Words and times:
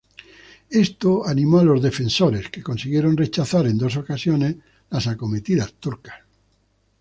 Esto 0.71 1.27
animó 1.27 1.59
a 1.59 1.63
los 1.63 1.79
defensores, 1.79 2.49
que 2.49 2.63
consiguieron 2.63 3.15
rechazar 3.15 3.67
en 3.67 3.77
dos 3.77 3.97
ocasiones 3.97 4.55
las 4.89 5.05
acometidas 5.05 5.73
turcas. 5.75 6.21